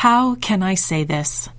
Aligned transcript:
How 0.00 0.34
can 0.36 0.62
I 0.62 0.76
say 0.76 1.04
this? 1.04 1.50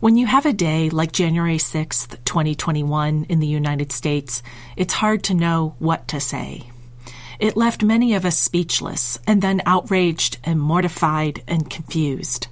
When 0.00 0.16
you 0.16 0.26
have 0.26 0.46
a 0.46 0.52
day 0.52 0.90
like 0.90 1.12
January 1.12 1.58
6th, 1.58 2.24
2021 2.24 3.26
in 3.28 3.38
the 3.38 3.46
United 3.46 3.92
States, 3.92 4.42
it's 4.76 4.94
hard 4.94 5.22
to 5.22 5.32
know 5.32 5.76
what 5.78 6.08
to 6.08 6.18
say. 6.18 6.64
It 7.38 7.56
left 7.56 7.84
many 7.84 8.14
of 8.14 8.24
us 8.24 8.36
speechless 8.36 9.20
and 9.28 9.40
then 9.40 9.62
outraged 9.64 10.38
and 10.42 10.58
mortified 10.58 11.44
and 11.46 11.70
confused. 11.70 12.48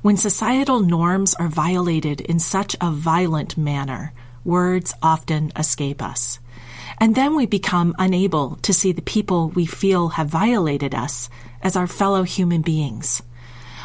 When 0.00 0.16
societal 0.16 0.80
norms 0.80 1.34
are 1.34 1.48
violated 1.48 2.22
in 2.22 2.38
such 2.38 2.74
a 2.80 2.90
violent 2.90 3.58
manner, 3.58 4.14
words 4.42 4.94
often 5.02 5.52
escape 5.54 6.00
us. 6.00 6.38
And 6.96 7.14
then 7.14 7.36
we 7.36 7.44
become 7.44 7.94
unable 7.98 8.56
to 8.62 8.72
see 8.72 8.92
the 8.92 9.02
people 9.02 9.50
we 9.50 9.66
feel 9.66 10.08
have 10.16 10.28
violated 10.28 10.94
us 10.94 11.28
as 11.60 11.76
our 11.76 11.86
fellow 11.86 12.22
human 12.22 12.62
beings. 12.62 13.20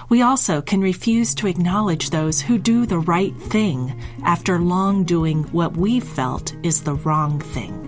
We 0.09 0.21
also 0.21 0.61
can 0.61 0.79
refuse 0.79 1.35
to 1.35 1.47
acknowledge 1.47 2.09
those 2.09 2.39
who 2.39 2.57
do 2.57 2.85
the 2.85 2.99
right 2.99 3.35
thing 3.35 3.99
after 4.23 4.59
long 4.59 5.03
doing 5.03 5.43
what 5.45 5.75
we 5.75 5.99
felt 5.99 6.55
is 6.63 6.83
the 6.83 6.95
wrong 6.95 7.39
thing. 7.41 7.83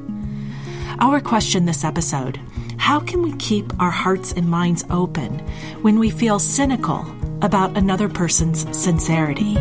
Our 0.99 1.21
question 1.21 1.65
this 1.65 1.85
episode 1.85 2.39
how 2.77 2.99
can 2.99 3.21
we 3.21 3.33
keep 3.33 3.71
our 3.79 3.91
hearts 3.91 4.31
and 4.33 4.49
minds 4.49 4.83
open 4.89 5.39
when 5.81 5.99
we 5.99 6.09
feel 6.09 6.39
cynical 6.39 7.05
about 7.41 7.77
another 7.77 8.09
person's 8.09 8.65
sincerity? 8.75 9.55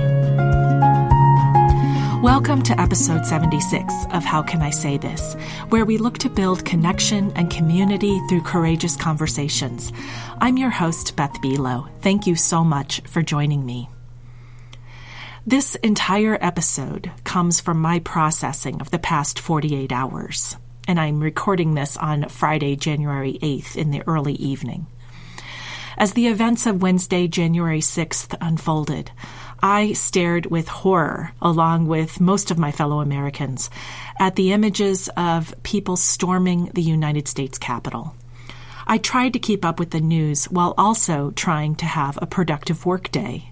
Welcome 2.22 2.62
to 2.62 2.80
episode 2.80 3.24
76 3.24 3.94
of 4.10 4.24
How 4.24 4.42
Can 4.42 4.60
I 4.60 4.70
Say 4.70 4.98
This, 4.98 5.34
where 5.68 5.84
we 5.84 5.98
look 5.98 6.18
to 6.18 6.28
build 6.28 6.64
connection 6.64 7.30
and 7.36 7.48
community 7.48 8.20
through 8.28 8.40
courageous 8.40 8.96
conversations. 8.96 9.92
I'm 10.40 10.56
your 10.56 10.70
host, 10.70 11.14
Beth 11.14 11.34
Buelow. 11.34 11.88
Thank 12.00 12.26
you 12.26 12.34
so 12.34 12.64
much 12.64 13.02
for 13.02 13.22
joining 13.22 13.64
me. 13.64 13.88
This 15.46 15.76
entire 15.76 16.36
episode 16.40 17.12
comes 17.22 17.60
from 17.60 17.80
my 17.80 18.00
processing 18.00 18.80
of 18.80 18.90
the 18.90 18.98
past 18.98 19.38
48 19.38 19.92
hours, 19.92 20.56
and 20.88 20.98
I'm 20.98 21.20
recording 21.20 21.74
this 21.74 21.96
on 21.96 22.28
Friday, 22.28 22.74
January 22.74 23.38
8th 23.40 23.76
in 23.76 23.92
the 23.92 24.02
early 24.08 24.34
evening. 24.34 24.88
As 25.96 26.12
the 26.12 26.28
events 26.28 26.64
of 26.64 26.80
Wednesday, 26.80 27.26
January 27.26 27.80
6th 27.80 28.36
unfolded, 28.40 29.10
I 29.60 29.92
stared 29.92 30.46
with 30.46 30.68
horror, 30.68 31.32
along 31.42 31.86
with 31.86 32.20
most 32.20 32.50
of 32.50 32.58
my 32.58 32.70
fellow 32.70 33.00
Americans, 33.00 33.70
at 34.18 34.36
the 34.36 34.52
images 34.52 35.08
of 35.16 35.54
people 35.62 35.96
storming 35.96 36.66
the 36.74 36.82
United 36.82 37.26
States 37.26 37.58
Capitol. 37.58 38.14
I 38.86 38.98
tried 38.98 39.32
to 39.34 39.38
keep 39.38 39.64
up 39.64 39.78
with 39.78 39.90
the 39.90 40.00
news 40.00 40.46
while 40.46 40.74
also 40.78 41.32
trying 41.32 41.74
to 41.76 41.86
have 41.86 42.18
a 42.22 42.26
productive 42.26 42.86
workday. 42.86 43.50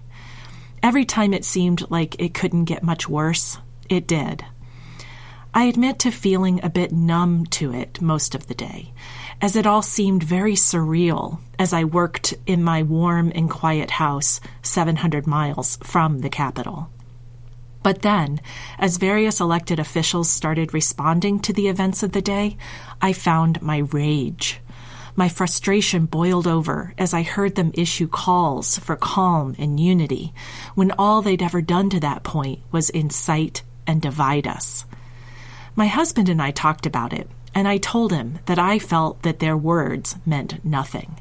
Every 0.81 1.05
time 1.05 1.33
it 1.33 1.45
seemed 1.45 1.89
like 1.91 2.19
it 2.19 2.33
couldn't 2.33 2.65
get 2.65 2.83
much 2.83 3.09
worse, 3.09 3.57
it 3.89 4.07
did. 4.07 4.45
I 5.57 5.63
admit 5.63 5.97
to 5.99 6.11
feeling 6.11 6.63
a 6.63 6.69
bit 6.69 6.91
numb 6.91 7.47
to 7.47 7.73
it 7.73 7.99
most 7.99 8.35
of 8.35 8.45
the 8.45 8.53
day, 8.53 8.93
as 9.41 9.55
it 9.55 9.65
all 9.65 9.81
seemed 9.81 10.21
very 10.21 10.53
surreal 10.53 11.39
as 11.57 11.73
I 11.73 11.83
worked 11.83 12.35
in 12.45 12.63
my 12.63 12.83
warm 12.83 13.31
and 13.33 13.49
quiet 13.49 13.89
house 13.89 14.39
700 14.61 15.25
miles 15.25 15.79
from 15.81 16.19
the 16.19 16.29
capital. 16.29 16.91
But 17.81 18.03
then, 18.03 18.39
as 18.77 18.97
various 18.97 19.39
elected 19.39 19.79
officials 19.79 20.29
started 20.29 20.75
responding 20.75 21.39
to 21.39 21.53
the 21.53 21.69
events 21.69 22.03
of 22.03 22.11
the 22.11 22.21
day, 22.21 22.55
I 23.01 23.11
found 23.11 23.59
my 23.59 23.77
rage. 23.77 24.59
My 25.15 25.27
frustration 25.27 26.05
boiled 26.05 26.45
over 26.45 26.93
as 26.99 27.15
I 27.15 27.23
heard 27.23 27.55
them 27.55 27.71
issue 27.73 28.07
calls 28.07 28.77
for 28.77 28.95
calm 28.95 29.55
and 29.57 29.79
unity 29.79 30.35
when 30.75 30.91
all 30.99 31.23
they'd 31.23 31.41
ever 31.41 31.63
done 31.63 31.89
to 31.89 31.99
that 32.01 32.21
point 32.21 32.59
was 32.71 32.91
incite 32.91 33.63
and 33.87 33.99
divide 33.99 34.45
us. 34.45 34.85
My 35.77 35.85
husband 35.85 36.27
and 36.27 36.41
I 36.41 36.49
talked 36.49 36.87
about 36.87 37.13
it, 37.13 37.29
and 37.53 37.67
I 37.67 37.77
told 37.77 38.11
him 38.11 38.39
that 38.47 38.57
I 38.57 38.79
felt 38.79 39.21
that 39.21 39.37
their 39.37 39.55
words 39.55 40.15
meant 40.25 40.65
nothing. 40.65 41.19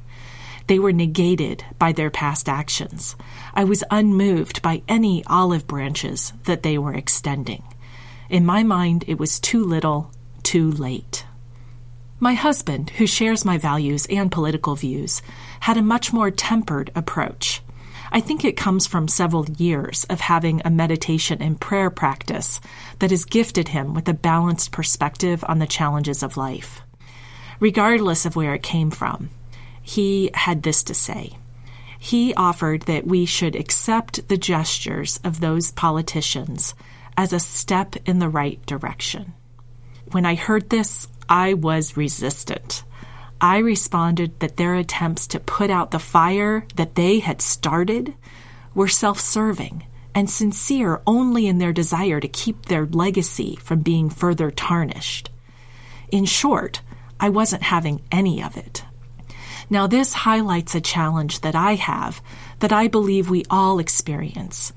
They 0.67 0.78
were 0.78 0.94
negated 0.94 1.62
by 1.78 1.93
their 1.93 2.09
past 2.09 2.49
actions. 2.49 3.16
I 3.53 3.65
was 3.65 3.84
unmoved 3.91 4.62
by 4.62 4.81
any 4.89 5.22
olive 5.27 5.66
branches 5.66 6.33
that 6.45 6.62
they 6.62 6.78
were 6.78 6.95
extending. 6.95 7.65
In 8.31 8.47
my 8.47 8.62
mind, 8.62 9.05
it 9.06 9.19
was 9.19 9.39
too 9.39 9.62
little, 9.62 10.11
too 10.43 10.71
late. 10.71 11.27
My 12.19 12.33
husband, 12.33 12.89
who 12.97 13.06
shares 13.06 13.45
my 13.45 13.59
values 13.59 14.06
and 14.06 14.33
political 14.33 14.75
views, 14.75 15.21
had 15.61 15.77
a 15.77 15.83
much 15.83 16.15
more 16.15 16.31
tempered 16.31 16.91
approach. 16.95 17.61
I 18.12 18.21
think 18.21 18.44
it 18.44 18.56
comes 18.56 18.87
from 18.87 19.09
several 19.09 19.49
years 19.50 20.05
of 20.05 20.21
having 20.21 20.62
a 20.65 20.71
meditation 20.71 21.43
and 21.43 21.61
prayer 21.61 21.91
practice 21.91 22.61
that 23.00 23.11
has 23.11 23.25
gifted 23.25 23.69
him 23.69 23.94
with 23.94 24.09
a 24.09 24.15
balanced 24.15 24.72
perspective 24.72 25.44
on 25.49 25.59
the 25.59 25.67
challenges 25.67 26.22
of 26.22 26.37
life. 26.37 26.83
Regardless 27.59 28.27
of 28.27 28.37
where 28.37 28.55
it 28.55 28.62
came 28.62 28.91
from, 28.91 29.31
he 29.83 30.31
had 30.34 30.62
this 30.62 30.83
to 30.84 30.95
say. 30.95 31.37
He 31.99 32.34
offered 32.34 32.83
that 32.83 33.06
we 33.06 33.25
should 33.25 33.56
accept 33.56 34.28
the 34.28 34.37
gestures 34.37 35.19
of 35.25 35.41
those 35.41 35.71
politicians 35.72 36.75
as 37.16 37.33
a 37.33 37.41
step 37.41 37.97
in 38.05 38.19
the 38.19 38.28
right 38.28 38.65
direction. 38.66 39.33
When 40.12 40.27
I 40.27 40.34
heard 40.34 40.71
this, 40.71 41.09
I 41.28 41.55
was 41.55 41.97
resistant. 41.97 42.84
I 43.41 43.59
responded 43.59 44.39
that 44.41 44.57
their 44.57 44.75
attempts 44.75 45.27
to 45.29 45.41
put 45.41 45.71
out 45.71 45.91
the 45.91 45.99
fire 45.99 46.67
that 46.77 46.95
they 46.95 47.19
had 47.19 47.43
started 47.43 48.15
were 48.75 48.89
self 48.89 49.21
serving 49.21 49.87
and 50.15 50.31
sincere 50.31 51.03
only 51.07 51.47
in 51.47 51.59
their 51.59 51.73
desire 51.73 52.21
to 52.21 52.29
keep 52.29 52.67
their 52.67 52.87
legacy 52.87 53.57
from 53.57 53.81
being 53.81 54.09
further 54.09 54.51
tarnished. 54.51 55.31
In 56.11 56.25
short, 56.25 56.81
I 57.21 57.29
wasn't 57.29 57.63
having 57.63 58.03
any 58.11 58.43
of 58.43 58.57
it. 58.57 58.85
Now, 59.69 59.87
this 59.87 60.13
highlights 60.13 60.75
a 60.75 60.81
challenge 60.81 61.41
that 61.41 61.55
I 61.55 61.75
have 61.75 62.23
that 62.61 62.73
I 62.73 62.89
believe 62.89 63.29
we 63.29 63.45
all 63.51 63.79
experience 63.79 64.73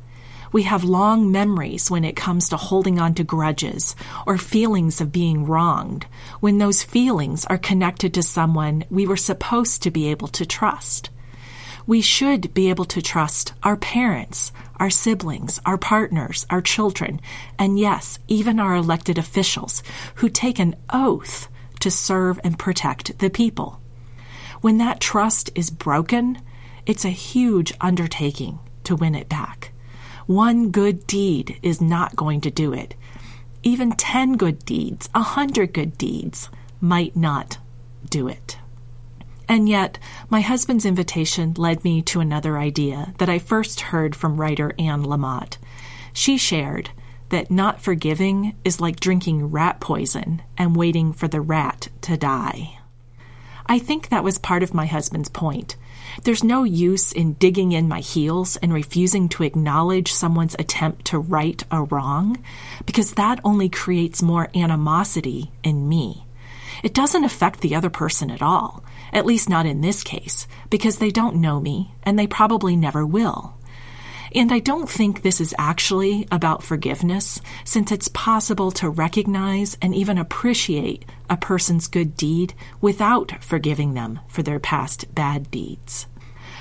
we 0.51 0.63
have 0.63 0.83
long 0.83 1.31
memories 1.31 1.91
when 1.91 2.03
it 2.03 2.15
comes 2.15 2.49
to 2.49 2.57
holding 2.57 2.99
on 2.99 3.13
to 3.15 3.23
grudges 3.23 3.95
or 4.25 4.37
feelings 4.37 4.99
of 5.01 5.11
being 5.11 5.45
wronged, 5.45 6.05
when 6.39 6.57
those 6.57 6.83
feelings 6.83 7.45
are 7.45 7.57
connected 7.57 8.13
to 8.13 8.23
someone 8.23 8.83
we 8.89 9.05
were 9.05 9.17
supposed 9.17 9.83
to 9.83 9.91
be 9.91 10.07
able 10.07 10.27
to 10.29 10.45
trust. 10.45 11.09
We 11.85 12.01
should 12.01 12.53
be 12.53 12.69
able 12.69 12.85
to 12.85 13.01
trust 13.01 13.53
our 13.63 13.75
parents, 13.75 14.51
our 14.77 14.89
siblings, 14.89 15.59
our 15.65 15.77
partners, 15.77 16.45
our 16.49 16.61
children, 16.61 17.19
and 17.57 17.79
yes, 17.79 18.19
even 18.27 18.59
our 18.59 18.75
elected 18.75 19.17
officials 19.17 19.81
who 20.15 20.29
take 20.29 20.59
an 20.59 20.75
oath 20.91 21.47
to 21.79 21.89
serve 21.89 22.39
and 22.43 22.59
protect 22.59 23.17
the 23.19 23.29
people. 23.29 23.81
When 24.61 24.77
that 24.77 24.99
trust 24.99 25.49
is 25.55 25.69
broken, 25.69 26.41
it's 26.85 27.05
a 27.05 27.09
huge 27.09 27.73
undertaking 27.79 28.59
to 28.83 28.95
win 28.95 29.15
it 29.15 29.29
back. 29.29 29.71
One 30.29 30.69
good 30.69 31.07
deed 31.07 31.57
is 31.63 31.81
not 31.81 32.15
going 32.15 32.41
to 32.41 32.51
do 32.51 32.71
it. 32.71 32.93
Even 33.63 33.93
10 33.93 34.37
good 34.37 34.63
deeds, 34.63 35.09
a 35.15 35.21
100 35.21 35.73
good 35.73 35.97
deeds, 35.97 36.49
might 36.79 37.15
not 37.15 37.57
do 38.07 38.27
it. 38.27 38.59
And 39.47 39.67
yet, 39.67 39.97
my 40.29 40.41
husband's 40.41 40.85
invitation 40.85 41.55
led 41.57 41.83
me 41.83 42.03
to 42.03 42.19
another 42.19 42.59
idea 42.59 43.15
that 43.17 43.27
I 43.27 43.39
first 43.39 43.81
heard 43.81 44.15
from 44.15 44.39
writer 44.39 44.71
Anne 44.77 45.03
Lamott. 45.03 45.57
She 46.13 46.37
shared 46.37 46.91
that 47.29 47.49
not 47.49 47.81
forgiving 47.81 48.55
is 48.63 48.79
like 48.79 48.99
drinking 48.99 49.49
rat 49.49 49.79
poison 49.79 50.43
and 50.59 50.75
waiting 50.75 51.11
for 51.11 51.27
the 51.27 51.41
rat 51.41 51.87
to 52.01 52.17
die. 52.17 52.78
I 53.69 53.77
think 53.77 54.09
that 54.09 54.23
was 54.23 54.39
part 54.39 54.63
of 54.63 54.73
my 54.73 54.87
husband's 54.87 55.29
point. 55.29 55.75
There's 56.23 56.43
no 56.43 56.63
use 56.63 57.11
in 57.11 57.33
digging 57.33 57.71
in 57.71 57.87
my 57.87 57.99
heels 57.99 58.57
and 58.57 58.73
refusing 58.73 59.29
to 59.29 59.43
acknowledge 59.43 60.11
someone's 60.11 60.55
attempt 60.57 61.05
to 61.05 61.19
right 61.19 61.63
a 61.69 61.83
wrong, 61.83 62.43
because 62.87 63.13
that 63.13 63.39
only 63.43 63.69
creates 63.69 64.23
more 64.23 64.49
animosity 64.55 65.51
in 65.63 65.87
me. 65.87 66.25
It 66.81 66.95
doesn't 66.95 67.23
affect 67.23 67.61
the 67.61 67.75
other 67.75 67.91
person 67.91 68.31
at 68.31 68.41
all, 68.41 68.83
at 69.13 69.27
least 69.27 69.49
not 69.49 69.67
in 69.67 69.81
this 69.81 70.01
case, 70.01 70.47
because 70.71 70.97
they 70.97 71.11
don't 71.11 71.35
know 71.35 71.59
me 71.59 71.91
and 72.01 72.17
they 72.17 72.25
probably 72.25 72.75
never 72.75 73.05
will. 73.05 73.53
And 74.35 74.51
I 74.51 74.59
don't 74.59 74.89
think 74.89 75.21
this 75.21 75.41
is 75.41 75.55
actually 75.57 76.27
about 76.31 76.63
forgiveness, 76.63 77.41
since 77.63 77.91
it's 77.91 78.07
possible 78.09 78.71
to 78.73 78.89
recognize 78.89 79.77
and 79.81 79.95
even 79.95 80.17
appreciate 80.17 81.05
a 81.29 81.37
person's 81.37 81.87
good 81.87 82.15
deed 82.15 82.53
without 82.79 83.43
forgiving 83.43 83.93
them 83.93 84.19
for 84.27 84.43
their 84.43 84.59
past 84.59 85.13
bad 85.13 85.49
deeds. 85.49 86.05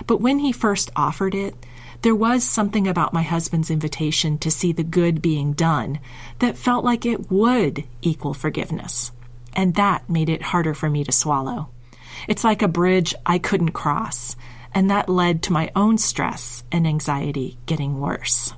But 0.07 0.21
when 0.21 0.39
he 0.39 0.53
first 0.53 0.91
offered 0.97 1.35
it, 1.35 1.55
there 2.03 2.15
was 2.15 2.45
something 2.45 2.87
about 2.87 3.13
my 3.13 3.23
husband's 3.23 3.71
invitation 3.71 4.39
to 4.39 4.51
see 4.51 4.73
the 4.73 4.85
good 4.85 5.21
being 5.21 5.53
done 5.53 5.99
that 6.39 6.57
felt 6.57 6.85
like 6.85 7.05
it 7.05 7.31
would 7.31 7.85
equal 8.03 8.35
forgiveness. 8.35 9.11
And 9.55 9.75
that 9.75 10.09
made 10.09 10.29
it 10.29 10.41
harder 10.41 10.75
for 10.75 10.89
me 10.89 11.03
to 11.03 11.11
swallow. 11.11 11.71
It's 12.29 12.45
like 12.45 12.63
a 12.63 12.69
bridge 12.69 13.15
I 13.27 13.39
couldn't 13.39 13.73
cross, 13.73 14.37
and 14.75 14.91
that 14.91 15.09
led 15.09 15.43
to 15.43 15.53
my 15.53 15.71
own 15.75 15.99
stress 15.99 16.65
and 16.71 16.87
anxiety 16.87 17.59
getting 17.67 18.01
worse. 18.01 18.55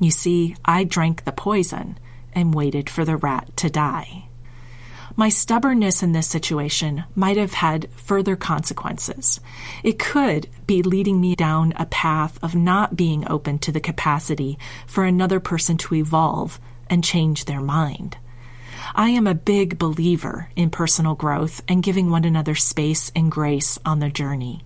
You 0.00 0.10
see, 0.10 0.56
I 0.64 0.84
drank 0.84 1.24
the 1.24 1.32
poison 1.32 1.98
and 2.32 2.54
waited 2.54 2.88
for 2.88 3.04
the 3.04 3.16
rat 3.16 3.56
to 3.58 3.70
die. 3.70 4.28
My 5.16 5.28
stubbornness 5.28 6.00
in 6.04 6.12
this 6.12 6.28
situation 6.28 7.02
might 7.16 7.36
have 7.36 7.54
had 7.54 7.90
further 7.96 8.36
consequences. 8.36 9.40
It 9.82 9.98
could 9.98 10.48
be 10.68 10.80
leading 10.80 11.20
me 11.20 11.34
down 11.34 11.72
a 11.74 11.86
path 11.86 12.38
of 12.40 12.54
not 12.54 12.94
being 12.94 13.28
open 13.28 13.58
to 13.60 13.72
the 13.72 13.80
capacity 13.80 14.58
for 14.86 15.04
another 15.04 15.40
person 15.40 15.76
to 15.78 15.96
evolve 15.96 16.60
and 16.88 17.02
change 17.02 17.46
their 17.46 17.60
mind. 17.60 18.16
I 18.94 19.10
am 19.10 19.26
a 19.26 19.34
big 19.34 19.78
believer 19.78 20.50
in 20.56 20.70
personal 20.70 21.14
growth 21.14 21.62
and 21.68 21.82
giving 21.82 22.10
one 22.10 22.24
another 22.24 22.54
space 22.54 23.12
and 23.14 23.30
grace 23.30 23.78
on 23.84 23.98
the 23.98 24.08
journey. 24.08 24.64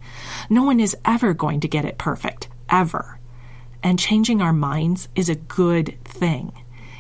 No 0.49 0.63
one 0.63 0.81
is 0.81 0.97
ever 1.05 1.35
going 1.35 1.61
to 1.61 1.69
get 1.69 1.85
it 1.85 1.99
perfect, 1.99 2.49
ever. 2.69 3.19
And 3.83 3.99
changing 3.99 4.41
our 4.41 4.53
minds 4.53 5.09
is 5.15 5.29
a 5.29 5.35
good 5.35 5.99
thing. 6.05 6.53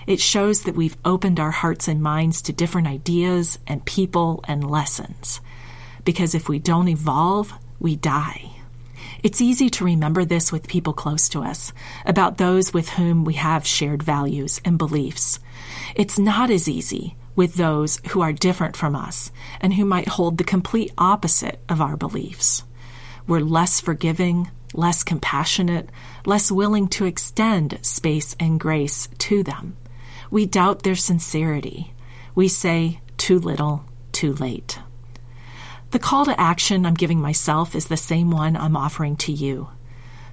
It 0.06 0.20
shows 0.20 0.64
that 0.64 0.74
we've 0.74 0.96
opened 1.04 1.38
our 1.38 1.52
hearts 1.52 1.86
and 1.86 2.02
minds 2.02 2.42
to 2.42 2.52
different 2.52 2.88
ideas 2.88 3.58
and 3.66 3.84
people 3.84 4.44
and 4.48 4.68
lessons. 4.68 5.40
Because 6.04 6.34
if 6.34 6.48
we 6.48 6.58
don't 6.58 6.88
evolve, 6.88 7.52
we 7.78 7.94
die. 7.94 8.62
It's 9.22 9.40
easy 9.40 9.70
to 9.70 9.84
remember 9.84 10.24
this 10.24 10.50
with 10.50 10.66
people 10.66 10.92
close 10.92 11.28
to 11.28 11.42
us, 11.42 11.72
about 12.04 12.38
those 12.38 12.74
with 12.74 12.88
whom 12.88 13.24
we 13.24 13.34
have 13.34 13.64
shared 13.64 14.02
values 14.02 14.60
and 14.64 14.76
beliefs. 14.76 15.38
It's 15.94 16.19
not 16.19 16.50
as 16.50 16.69
easy 16.69 17.16
with 17.36 17.54
those 17.54 18.00
who 18.10 18.20
are 18.20 18.32
different 18.32 18.76
from 18.76 18.96
us 18.96 19.30
and 19.60 19.74
who 19.74 19.84
might 19.84 20.08
hold 20.08 20.38
the 20.38 20.44
complete 20.44 20.92
opposite 20.98 21.60
of 21.69 21.80
our 21.80 21.96
beliefs. 21.96 22.64
We're 23.28 23.38
less 23.40 23.78
forgiving, 23.78 24.50
less 24.74 25.04
compassionate, 25.04 25.90
less 26.26 26.50
willing 26.50 26.88
to 26.88 27.04
extend 27.04 27.78
space 27.82 28.34
and 28.40 28.58
grace 28.58 29.08
to 29.18 29.44
them. 29.44 29.76
We 30.32 30.46
doubt 30.46 30.82
their 30.82 30.96
sincerity. 30.96 31.94
We 32.34 32.48
say, 32.48 33.00
too 33.18 33.38
little, 33.38 33.84
too 34.10 34.32
late. 34.32 34.80
The 35.92 35.98
call 35.98 36.24
to 36.24 36.40
action 36.40 36.86
I'm 36.86 36.94
giving 36.94 37.20
myself 37.20 37.74
is 37.74 37.88
the 37.88 37.98
same 37.98 38.30
one 38.30 38.56
I'm 38.56 38.78
offering 38.78 39.14
to 39.16 39.32
you. 39.32 39.68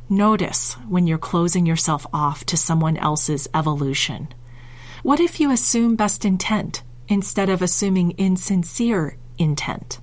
Notice 0.07 0.75
when 0.87 1.05
you're 1.05 1.17
closing 1.17 1.65
yourself 1.65 2.07
off 2.13 2.45
to 2.45 2.55
someone 2.55 2.95
else's 2.95 3.49
evolution. 3.53 4.29
What 5.03 5.19
if 5.19 5.41
you 5.41 5.51
assume 5.51 5.97
best 5.97 6.23
intent 6.23 6.81
instead 7.09 7.49
of 7.49 7.61
assuming 7.61 8.11
insincere 8.11 9.17
intent? 9.37 9.99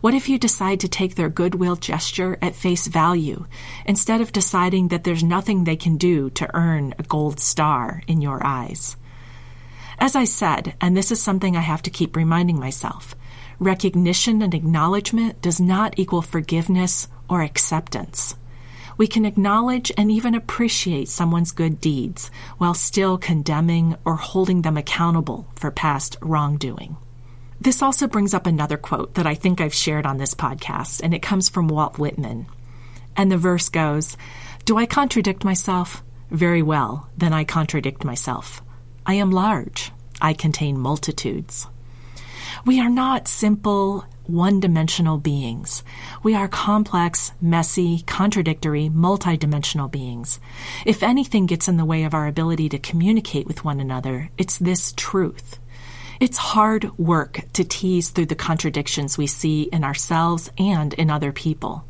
What 0.00 0.14
if 0.14 0.30
you 0.30 0.38
decide 0.38 0.80
to 0.80 0.88
take 0.88 1.14
their 1.14 1.28
goodwill 1.28 1.76
gesture 1.76 2.38
at 2.40 2.54
face 2.54 2.86
value 2.86 3.44
instead 3.84 4.22
of 4.22 4.32
deciding 4.32 4.88
that 4.88 5.04
there's 5.04 5.22
nothing 5.22 5.64
they 5.64 5.76
can 5.76 5.98
do 5.98 6.30
to 6.30 6.48
earn 6.56 6.94
a 6.98 7.02
gold 7.02 7.38
star 7.38 8.02
in 8.06 8.22
your 8.22 8.40
eyes? 8.42 8.96
As 9.98 10.16
I 10.16 10.24
said, 10.24 10.74
and 10.80 10.96
this 10.96 11.12
is 11.12 11.22
something 11.22 11.54
I 11.54 11.60
have 11.60 11.82
to 11.82 11.90
keep 11.90 12.16
reminding 12.16 12.58
myself, 12.58 13.14
recognition 13.58 14.42
and 14.42 14.54
acknowledgement 14.54 15.40
does 15.42 15.60
not 15.60 15.98
equal 15.98 16.22
forgiveness 16.22 17.08
or 17.28 17.42
acceptance. 17.42 18.36
We 18.98 19.06
can 19.06 19.26
acknowledge 19.26 19.92
and 19.96 20.10
even 20.10 20.34
appreciate 20.34 21.08
someone's 21.08 21.52
good 21.52 21.80
deeds 21.80 22.30
while 22.56 22.74
still 22.74 23.18
condemning 23.18 23.96
or 24.04 24.16
holding 24.16 24.62
them 24.62 24.76
accountable 24.76 25.46
for 25.54 25.70
past 25.70 26.16
wrongdoing. 26.22 26.96
This 27.60 27.82
also 27.82 28.06
brings 28.06 28.32
up 28.32 28.46
another 28.46 28.76
quote 28.76 29.14
that 29.14 29.26
I 29.26 29.34
think 29.34 29.60
I've 29.60 29.74
shared 29.74 30.06
on 30.06 30.18
this 30.18 30.34
podcast, 30.34 31.00
and 31.02 31.14
it 31.14 31.22
comes 31.22 31.48
from 31.48 31.68
Walt 31.68 31.98
Whitman. 31.98 32.46
And 33.16 33.30
the 33.30 33.38
verse 33.38 33.68
goes 33.68 34.16
Do 34.64 34.76
I 34.76 34.86
contradict 34.86 35.44
myself? 35.44 36.02
Very 36.30 36.62
well, 36.62 37.08
then 37.16 37.32
I 37.32 37.44
contradict 37.44 38.04
myself. 38.04 38.62
I 39.06 39.14
am 39.14 39.30
large. 39.30 39.92
I 40.20 40.32
contain 40.32 40.78
multitudes. 40.78 41.66
We 42.64 42.80
are 42.80 42.88
not 42.88 43.28
simple, 43.28 44.04
one 44.24 44.60
dimensional 44.60 45.18
beings. 45.18 45.84
We 46.22 46.34
are 46.34 46.48
complex, 46.48 47.32
messy, 47.40 48.02
contradictory, 48.06 48.88
multidimensional 48.88 49.90
beings. 49.90 50.40
If 50.84 51.02
anything 51.02 51.46
gets 51.46 51.68
in 51.68 51.76
the 51.76 51.84
way 51.84 52.04
of 52.04 52.14
our 52.14 52.26
ability 52.26 52.68
to 52.70 52.78
communicate 52.78 53.46
with 53.46 53.64
one 53.64 53.80
another, 53.80 54.30
it's 54.38 54.58
this 54.58 54.92
truth. 54.96 55.58
It's 56.18 56.38
hard 56.38 56.96
work 56.98 57.40
to 57.52 57.64
tease 57.64 58.08
through 58.08 58.26
the 58.26 58.34
contradictions 58.34 59.18
we 59.18 59.26
see 59.26 59.64
in 59.64 59.84
ourselves 59.84 60.50
and 60.56 60.94
in 60.94 61.10
other 61.10 61.30
people. 61.30 61.84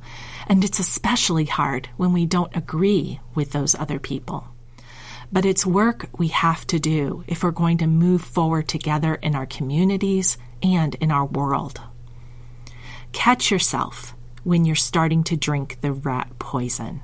And 0.48 0.64
it's 0.64 0.80
especially 0.80 1.44
hard 1.44 1.88
when 1.96 2.12
we 2.12 2.26
don't 2.26 2.54
agree 2.56 3.20
with 3.34 3.52
those 3.52 3.74
other 3.74 3.98
people. 3.98 4.48
But 5.32 5.44
it's 5.44 5.66
work 5.66 6.08
we 6.18 6.28
have 6.28 6.66
to 6.68 6.78
do 6.78 7.24
if 7.26 7.42
we're 7.42 7.50
going 7.50 7.78
to 7.78 7.86
move 7.86 8.22
forward 8.22 8.68
together 8.68 9.14
in 9.16 9.34
our 9.34 9.46
communities 9.46 10.38
and 10.62 10.94
in 10.96 11.10
our 11.10 11.24
world. 11.24 11.80
Catch 13.12 13.50
yourself 13.50 14.14
when 14.44 14.64
you're 14.64 14.76
starting 14.76 15.24
to 15.24 15.36
drink 15.36 15.78
the 15.80 15.92
rat 15.92 16.38
poison. 16.38 17.00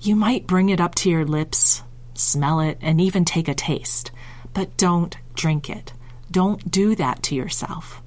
You 0.00 0.16
might 0.16 0.46
bring 0.46 0.68
it 0.68 0.80
up 0.80 0.94
to 0.96 1.10
your 1.10 1.24
lips, 1.24 1.82
smell 2.14 2.60
it, 2.60 2.78
and 2.80 3.00
even 3.00 3.24
take 3.24 3.48
a 3.48 3.54
taste, 3.54 4.10
but 4.52 4.76
don't 4.76 5.16
drink 5.34 5.70
it. 5.70 5.92
Don't 6.30 6.70
do 6.70 6.94
that 6.96 7.22
to 7.24 7.34
yourself. 7.34 8.02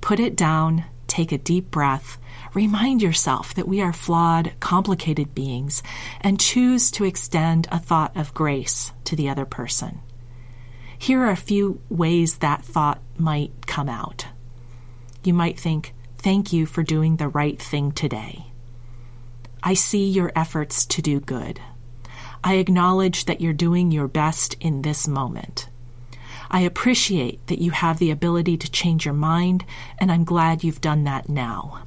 Put 0.00 0.20
it 0.20 0.36
down, 0.36 0.84
take 1.06 1.32
a 1.32 1.38
deep 1.38 1.70
breath, 1.70 2.18
Remind 2.54 3.00
yourself 3.00 3.54
that 3.54 3.66
we 3.66 3.80
are 3.80 3.94
flawed, 3.94 4.52
complicated 4.60 5.34
beings 5.34 5.82
and 6.20 6.38
choose 6.38 6.90
to 6.92 7.04
extend 7.04 7.66
a 7.72 7.78
thought 7.78 8.14
of 8.14 8.34
grace 8.34 8.92
to 9.04 9.16
the 9.16 9.30
other 9.30 9.46
person. 9.46 10.00
Here 11.02 11.20
are 11.22 11.30
a 11.30 11.36
few 11.36 11.80
ways 11.88 12.36
that 12.36 12.64
thought 12.64 13.00
might 13.18 13.66
come 13.66 13.88
out. 13.88 14.26
You 15.24 15.34
might 15.34 15.58
think, 15.58 15.94
Thank 16.16 16.52
you 16.52 16.64
for 16.64 16.84
doing 16.84 17.16
the 17.16 17.26
right 17.26 17.60
thing 17.60 17.90
today. 17.90 18.52
I 19.64 19.74
see 19.74 20.08
your 20.08 20.30
efforts 20.36 20.86
to 20.86 21.02
do 21.02 21.18
good. 21.18 21.60
I 22.44 22.54
acknowledge 22.54 23.24
that 23.24 23.40
you're 23.40 23.52
doing 23.52 23.90
your 23.90 24.06
best 24.06 24.54
in 24.60 24.82
this 24.82 25.08
moment. 25.08 25.68
I 26.52 26.60
appreciate 26.60 27.44
that 27.48 27.60
you 27.60 27.72
have 27.72 27.98
the 27.98 28.12
ability 28.12 28.56
to 28.58 28.70
change 28.70 29.04
your 29.04 29.12
mind, 29.12 29.64
and 29.98 30.12
I'm 30.12 30.22
glad 30.22 30.62
you've 30.62 30.80
done 30.80 31.02
that 31.02 31.28
now. 31.28 31.82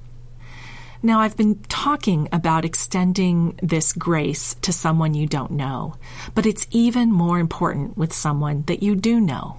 Now, 1.04 1.20
I've 1.20 1.38
been 1.38 1.60
talking 1.70 2.30
about 2.32 2.66
extending 2.66 3.60
this 3.62 3.94
grace 3.94 4.56
to 4.62 4.74
someone 4.74 5.14
you 5.14 5.28
don't 5.28 5.52
know, 5.52 5.96
but 6.34 6.46
it's 6.46 6.68
even 6.72 7.12
more 7.12 7.40
important 7.40 7.98
with 7.98 8.14
someone 8.14 8.64
that 8.64 8.82
you 8.82 8.96
do 8.96 9.20
know. 9.20 9.58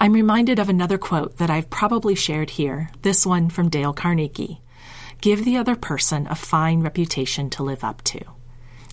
I'm 0.00 0.12
reminded 0.12 0.58
of 0.58 0.68
another 0.68 0.98
quote 0.98 1.36
that 1.38 1.50
I've 1.50 1.70
probably 1.70 2.14
shared 2.14 2.50
here, 2.50 2.90
this 3.02 3.24
one 3.24 3.48
from 3.48 3.68
Dale 3.68 3.92
Carnegie 3.92 4.60
Give 5.20 5.44
the 5.44 5.56
other 5.56 5.76
person 5.76 6.26
a 6.28 6.34
fine 6.34 6.80
reputation 6.80 7.48
to 7.50 7.62
live 7.62 7.84
up 7.84 8.02
to. 8.02 8.20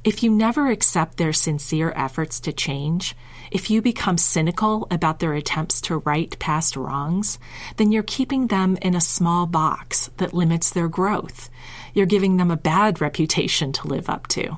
If 0.04 0.22
you 0.22 0.30
never 0.30 0.70
accept 0.70 1.18
their 1.18 1.34
sincere 1.34 1.92
efforts 1.96 2.40
to 2.42 2.54
change, 2.54 3.16
if 3.50 3.72
you 3.72 3.82
become 3.82 4.20
cynical 4.20 4.88
about 4.92 5.20
their 5.20 5.34
attempts 5.34 5.82
to 5.82 5.98
right 5.98 6.38
past 6.38 6.78
wrongs, 6.78 7.40
then 7.78 7.92
you're 7.92 8.04
keeping 8.04 8.48
them 8.48 8.78
in 8.84 8.94
a 8.96 9.02
small 9.02 9.48
box 9.48 10.12
that 10.18 10.34
limits 10.34 10.70
their 10.70 10.88
growth 10.88 11.50
you're 11.94 12.06
giving 12.06 12.38
them 12.38 12.52
a 12.52 12.58
bad 12.58 13.02
reputation 13.02 13.72
to 13.74 13.88
live 13.88 14.10
up 14.10 14.28
to. 14.28 14.58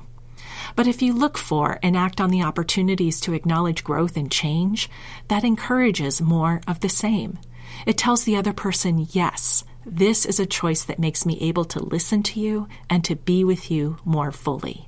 But 0.74 0.86
if 0.86 1.02
you 1.02 1.12
look 1.12 1.36
for 1.36 1.78
and 1.82 1.96
act 1.96 2.20
on 2.20 2.30
the 2.30 2.42
opportunities 2.42 3.20
to 3.22 3.34
acknowledge 3.34 3.84
growth 3.84 4.16
and 4.16 4.30
change, 4.30 4.88
that 5.28 5.44
encourages 5.44 6.22
more 6.22 6.60
of 6.66 6.80
the 6.80 6.88
same. 6.88 7.38
It 7.86 7.98
tells 7.98 8.24
the 8.24 8.36
other 8.36 8.52
person, 8.52 9.06
yes, 9.10 9.64
this 9.84 10.24
is 10.24 10.38
a 10.38 10.46
choice 10.46 10.84
that 10.84 10.98
makes 10.98 11.26
me 11.26 11.38
able 11.40 11.64
to 11.66 11.84
listen 11.84 12.22
to 12.24 12.40
you 12.40 12.68
and 12.88 13.04
to 13.04 13.16
be 13.16 13.44
with 13.44 13.70
you 13.70 13.96
more 14.04 14.30
fully. 14.30 14.86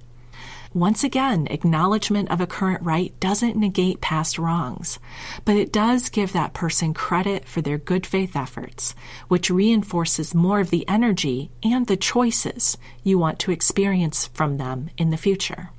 Once 0.75 1.05
again, 1.05 1.47
acknowledgement 1.51 2.29
of 2.33 2.41
a 2.41 2.49
current 2.49 2.83
right 2.83 3.19
doesn't 3.21 3.57
negate 3.57 4.01
past 4.01 4.41
wrongs, 4.41 4.99
but 5.45 5.55
it 5.55 5.73
does 5.73 6.09
give 6.09 6.33
that 6.33 6.53
person 6.53 6.93
credit 6.93 7.47
for 7.47 7.61
their 7.61 7.79
good 7.79 8.05
faith 8.05 8.35
efforts, 8.35 8.93
which 9.29 9.51
reinforces 9.51 10.35
more 10.35 10.59
of 10.59 10.71
the 10.71 10.87
energy 10.89 11.49
and 11.63 11.87
the 11.87 11.97
choices 11.97 12.77
you 13.05 13.17
want 13.17 13.39
to 13.39 13.53
experience 13.53 14.27
from 14.35 14.57
them 14.57 14.91
in 14.99 15.11
the 15.11 15.17
future. 15.17 15.71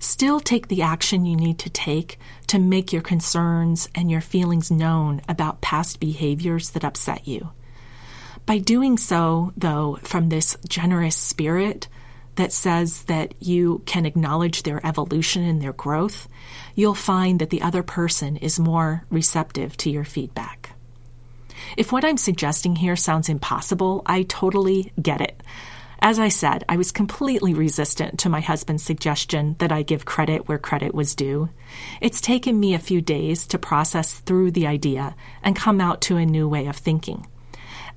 Still 0.00 0.40
take 0.40 0.66
the 0.66 0.82
action 0.82 1.24
you 1.24 1.36
need 1.36 1.60
to 1.60 1.70
take 1.70 2.18
to 2.48 2.58
make 2.58 2.92
your 2.92 3.02
concerns 3.02 3.88
and 3.94 4.10
your 4.10 4.20
feelings 4.20 4.72
known 4.72 5.22
about 5.28 5.60
past 5.60 6.00
behaviors 6.00 6.70
that 6.70 6.84
upset 6.84 7.28
you. 7.28 7.50
By 8.44 8.58
doing 8.58 8.98
so, 8.98 9.52
though, 9.56 10.00
from 10.02 10.28
this 10.28 10.56
generous 10.68 11.16
spirit, 11.16 11.86
that 12.36 12.52
says 12.52 13.02
that 13.04 13.34
you 13.40 13.82
can 13.86 14.06
acknowledge 14.06 14.62
their 14.62 14.84
evolution 14.86 15.42
and 15.42 15.60
their 15.60 15.72
growth, 15.72 16.28
you'll 16.74 16.94
find 16.94 17.40
that 17.40 17.50
the 17.50 17.62
other 17.62 17.82
person 17.82 18.36
is 18.36 18.60
more 18.60 19.04
receptive 19.10 19.76
to 19.78 19.90
your 19.90 20.04
feedback. 20.04 20.70
If 21.76 21.92
what 21.92 22.04
I'm 22.04 22.16
suggesting 22.16 22.76
here 22.76 22.96
sounds 22.96 23.28
impossible, 23.28 24.02
I 24.06 24.22
totally 24.22 24.92
get 25.00 25.20
it. 25.20 25.42
As 26.00 26.18
I 26.18 26.28
said, 26.28 26.62
I 26.68 26.76
was 26.76 26.92
completely 26.92 27.54
resistant 27.54 28.20
to 28.20 28.28
my 28.28 28.40
husband's 28.40 28.82
suggestion 28.82 29.56
that 29.58 29.72
I 29.72 29.82
give 29.82 30.04
credit 30.04 30.46
where 30.46 30.58
credit 30.58 30.94
was 30.94 31.14
due. 31.14 31.48
It's 32.00 32.20
taken 32.20 32.60
me 32.60 32.74
a 32.74 32.78
few 32.78 33.00
days 33.00 33.46
to 33.48 33.58
process 33.58 34.20
through 34.20 34.50
the 34.50 34.66
idea 34.66 35.16
and 35.42 35.56
come 35.56 35.80
out 35.80 36.02
to 36.02 36.18
a 36.18 36.26
new 36.26 36.48
way 36.48 36.66
of 36.66 36.76
thinking. 36.76 37.26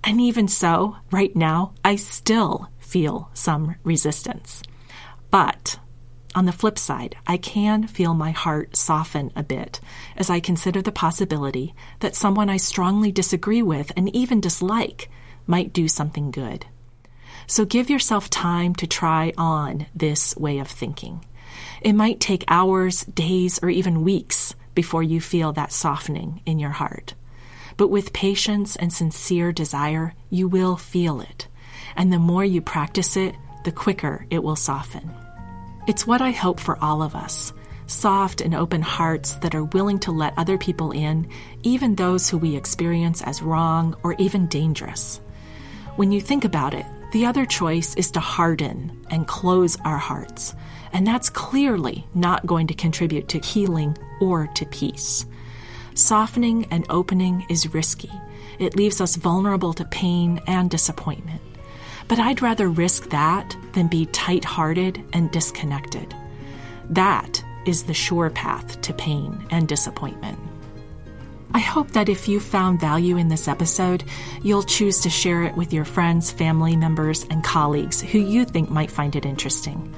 And 0.03 0.22
even 0.22 0.48
so, 0.48 0.96
right 1.12 1.36
now, 1.36 1.74
I 1.84 1.98
still 1.98 2.69
feel 2.89 3.29
some 3.34 3.75
resistance. 3.84 4.63
But 5.29 5.79
on 6.36 6.46
the 6.46 6.51
flip 6.51 6.77
side, 6.77 7.15
I 7.27 7.38
can 7.38 7.88
feel 7.88 8.13
my 8.13 8.31
heart 8.31 8.75
soften 8.75 9.31
a 9.36 9.43
bit 9.43 9.79
as 10.15 10.29
I 10.29 10.39
consider 10.39 10.81
the 10.81 10.91
possibility 10.91 11.74
that 12.00 12.15
someone 12.15 12.50
I 12.50 12.58
strongly 12.58 13.12
disagree 13.12 13.62
with 13.62 13.91
and 13.96 14.15
even 14.15 14.41
dislike 14.41 15.10
might 15.48 15.74
do 15.74 15.88
something 15.88 16.31
good. 16.31 16.65
So 17.48 17.65
give 17.65 17.89
yourself 17.89 18.29
time 18.29 18.75
to 18.75 18.88
try 18.88 19.34
on 19.38 19.88
this 19.96 20.36
way 20.38 20.60
of 20.60 20.67
thinking. 20.67 21.25
It 21.81 21.93
might 21.93 22.19
take 22.19 22.43
hours, 22.48 23.03
days, 23.05 23.60
or 23.63 23.69
even 23.69 24.03
weeks 24.03 24.53
before 24.75 25.01
you 25.03 25.19
feel 25.19 25.51
that 25.53 25.72
softening 25.72 26.41
in 26.46 26.60
your 26.60 26.72
heart. 26.72 27.15
But 27.75 27.89
with 27.89 28.13
patience 28.13 28.75
and 28.75 28.93
sincere 28.93 29.51
desire, 29.51 30.13
you 30.29 30.48
will 30.48 30.77
feel 30.77 31.22
it. 31.22 31.48
And 32.00 32.12
the 32.12 32.18
more 32.18 32.46
you 32.46 32.62
practice 32.62 33.18
it, 33.18 33.36
the 33.65 33.72
quicker 33.72 34.25
it 34.29 34.41
will 34.41 34.56
soften. 34.56 35.12
It's 35.86 36.08
what 36.08 36.22
I 36.22 36.32
hope 36.32 36.60
for 36.60 36.84
all 36.84 37.03
of 37.03 37.15
us 37.15 37.53
soft 37.88 38.39
and 38.39 38.53
open 38.53 38.84
hearts 38.84 39.34
that 39.38 39.56
are 39.56 39.63
willing 39.63 39.98
to 39.98 40.12
let 40.12 40.38
other 40.38 40.60
people 40.60 40.91
in, 40.91 41.27
even 41.63 41.96
those 41.96 42.29
who 42.29 42.38
we 42.38 42.56
experience 42.56 43.24
as 43.24 43.41
wrong 43.41 43.96
or 44.03 44.13
even 44.20 44.46
dangerous. 44.46 45.20
When 45.96 46.12
you 46.12 46.22
think 46.22 46.46
about 46.46 46.75
it, 46.75 46.86
the 47.13 47.25
other 47.25 47.48
choice 47.48 47.96
is 47.96 48.12
to 48.12 48.20
harden 48.20 49.06
and 49.10 49.27
close 49.27 49.75
our 49.84 49.98
hearts, 49.98 50.53
and 50.94 51.06
that's 51.06 51.32
clearly 51.32 52.06
not 52.13 52.46
going 52.46 52.68
to 52.68 52.75
contribute 52.75 53.27
to 53.29 53.39
healing 53.39 53.98
or 54.22 54.46
to 54.53 54.65
peace. 54.68 55.25
Softening 55.96 56.68
and 56.70 56.86
opening 56.89 57.46
is 57.50 57.74
risky. 57.74 58.12
It 58.60 58.75
leaves 58.75 59.01
us 59.01 59.15
vulnerable 59.15 59.74
to 59.74 59.86
pain 59.86 60.39
and 60.46 60.70
disappointment. 60.70 61.41
But 62.10 62.20
I'd 62.20 62.42
rather 62.42 62.68
risk 62.68 63.10
that 63.12 63.56
than 63.74 63.88
be 63.88 64.08
tight 64.08 64.44
hearted 64.44 65.01
and 65.13 65.32
disconnected. 65.32 66.13
That 66.89 67.42
is 67.66 67.84
the 67.84 67.94
sure 67.94 68.30
path 68.32 68.82
to 68.82 68.94
pain 68.94 69.46
and 69.51 69.68
disappointment. 69.68 70.39
I 71.54 71.60
hope 71.60 71.92
that 71.92 72.10
if 72.10 72.28
you 72.28 72.39
found 72.39 72.80
value 72.80 73.18
in 73.18 73.28
this 73.28 73.48
episode, 73.48 74.04
you'll 74.44 74.63
choose 74.63 75.00
to 75.01 75.10
share 75.10 75.44
it 75.44 75.56
with 75.56 75.72
your 75.72 75.86
friends, 75.86 76.32
family 76.32 76.75
members, 76.75 77.25
and 77.30 77.44
colleagues 77.44 78.01
who 78.01 78.20
you 78.20 78.46
think 78.46 78.70
might 78.70 78.92
find 78.92 79.16
it 79.16 79.25
interesting. 79.25 79.94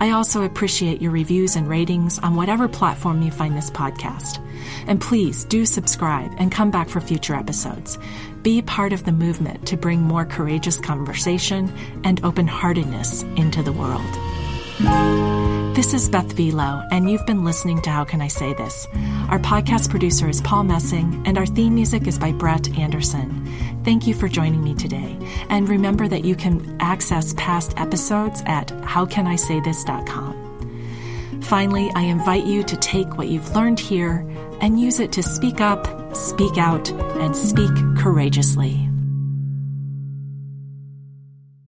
I 0.00 0.10
also 0.10 0.42
appreciate 0.44 1.02
your 1.02 1.10
reviews 1.10 1.56
and 1.56 1.68
ratings 1.68 2.20
on 2.20 2.36
whatever 2.36 2.68
platform 2.68 3.20
you 3.20 3.32
find 3.32 3.56
this 3.56 3.70
podcast. 3.70 4.38
And 4.86 5.00
please 5.00 5.44
do 5.44 5.66
subscribe 5.66 6.32
and 6.38 6.52
come 6.52 6.70
back 6.70 6.88
for 6.88 7.00
future 7.00 7.34
episodes. 7.34 7.98
Be 8.42 8.62
part 8.62 8.92
of 8.92 9.04
the 9.04 9.12
movement 9.12 9.66
to 9.66 9.76
bring 9.76 10.00
more 10.00 10.24
courageous 10.24 10.78
conversation 10.78 11.72
and 12.04 12.24
open 12.24 12.46
heartedness 12.46 13.24
into 13.36 13.62
the 13.62 13.72
world. 13.72 15.57
This 15.78 15.94
is 15.94 16.08
Beth 16.08 16.34
Buelow, 16.34 16.88
and 16.90 17.08
you've 17.08 17.24
been 17.24 17.44
listening 17.44 17.80
to 17.82 17.90
How 17.90 18.04
Can 18.04 18.20
I 18.20 18.26
Say 18.26 18.52
This? 18.52 18.88
Our 19.28 19.38
podcast 19.38 19.90
producer 19.90 20.28
is 20.28 20.40
Paul 20.40 20.64
Messing, 20.64 21.22
and 21.24 21.38
our 21.38 21.46
theme 21.46 21.76
music 21.76 22.08
is 22.08 22.18
by 22.18 22.32
Brett 22.32 22.76
Anderson. 22.76 23.46
Thank 23.84 24.04
you 24.04 24.12
for 24.12 24.26
joining 24.26 24.64
me 24.64 24.74
today. 24.74 25.16
And 25.48 25.68
remember 25.68 26.08
that 26.08 26.24
you 26.24 26.34
can 26.34 26.76
access 26.80 27.32
past 27.34 27.74
episodes 27.76 28.42
at 28.46 28.66
howcanisaythis.com. 28.66 31.42
Finally, 31.42 31.92
I 31.94 32.02
invite 32.02 32.44
you 32.44 32.64
to 32.64 32.76
take 32.78 33.16
what 33.16 33.28
you've 33.28 33.54
learned 33.54 33.78
here 33.78 34.26
and 34.60 34.80
use 34.80 34.98
it 34.98 35.12
to 35.12 35.22
speak 35.22 35.60
up, 35.60 36.16
speak 36.16 36.58
out, 36.58 36.90
and 36.90 37.36
speak 37.36 37.70
courageously. 37.96 38.87